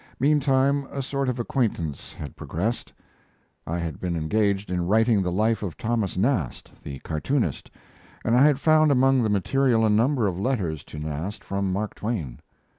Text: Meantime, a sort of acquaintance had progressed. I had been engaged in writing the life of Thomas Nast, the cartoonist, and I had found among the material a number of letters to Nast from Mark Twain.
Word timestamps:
Meantime, 0.19 0.85
a 0.89 0.99
sort 0.99 1.29
of 1.29 1.37
acquaintance 1.39 2.11
had 2.11 2.35
progressed. 2.35 2.91
I 3.67 3.77
had 3.77 3.99
been 3.99 4.15
engaged 4.15 4.71
in 4.71 4.87
writing 4.87 5.21
the 5.21 5.31
life 5.31 5.61
of 5.61 5.77
Thomas 5.77 6.17
Nast, 6.17 6.71
the 6.81 6.97
cartoonist, 7.01 7.69
and 8.25 8.35
I 8.35 8.41
had 8.41 8.59
found 8.59 8.91
among 8.91 9.21
the 9.21 9.29
material 9.29 9.85
a 9.85 9.91
number 9.91 10.25
of 10.25 10.39
letters 10.39 10.83
to 10.85 10.97
Nast 10.97 11.43
from 11.43 11.71
Mark 11.71 11.93
Twain. 11.93 12.39